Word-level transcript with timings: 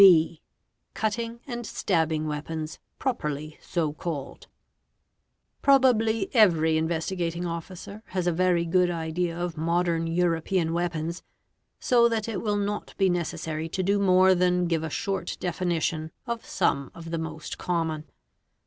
B. 0.01 0.41
Cutting 0.95 1.41
and 1.45 1.63
stabbing 1.63 2.25
weapons 2.25 2.79
properly 2.97 3.59
so 3.61 3.93
called. 3.93 4.47
_+Probably 5.63 6.27
every 6.33 6.75
Investigating 6.75 7.45
Officer 7.45 8.01
has 8.07 8.25
a 8.25 8.31
very 8.31 8.65
good 8.65 8.89
idea 8.89 9.37
of 9.39 9.57
modern 9.57 10.07
Kuropean 10.07 10.71
weapons 10.71 11.21
so 11.79 12.09
that 12.09 12.27
it 12.27 12.41
will 12.41 12.57
not 12.57 12.97
be 12.97 13.11
necessary 13.11 13.69
to 13.69 13.83
do 13.83 13.99
more 13.99 14.33
than 14.33 14.65
give 14.65 14.81
1 14.81 14.89
short 14.89 15.37
definition 15.39 16.09
of 16.25 16.47
some 16.47 16.89
of 16.95 17.11
the 17.11 17.19
most 17.19 17.59
common. 17.59 18.05